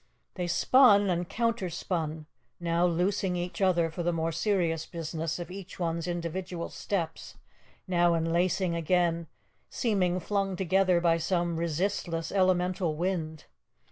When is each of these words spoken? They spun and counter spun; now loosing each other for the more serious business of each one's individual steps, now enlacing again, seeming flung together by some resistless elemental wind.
They 0.33 0.47
spun 0.47 1.11
and 1.11 1.29
counter 1.29 1.69
spun; 1.69 2.25
now 2.59 2.87
loosing 2.87 3.35
each 3.35 3.61
other 3.61 3.91
for 3.91 4.01
the 4.01 4.11
more 4.11 4.31
serious 4.31 4.83
business 4.87 5.37
of 5.37 5.51
each 5.51 5.79
one's 5.79 6.07
individual 6.07 6.69
steps, 6.69 7.37
now 7.87 8.15
enlacing 8.15 8.73
again, 8.75 9.27
seeming 9.69 10.19
flung 10.19 10.55
together 10.55 10.99
by 11.01 11.17
some 11.19 11.55
resistless 11.57 12.31
elemental 12.31 12.95
wind. 12.95 13.45